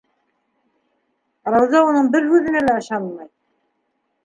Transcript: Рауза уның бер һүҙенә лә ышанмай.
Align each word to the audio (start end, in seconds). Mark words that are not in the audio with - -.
Рауза 1.51 1.83
уның 1.89 2.11
бер 2.17 2.27
һүҙенә 2.33 2.65
лә 2.67 2.81
ышанмай. 2.85 3.31